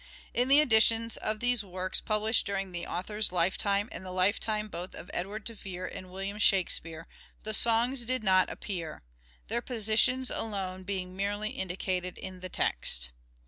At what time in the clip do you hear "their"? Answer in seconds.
9.47-9.61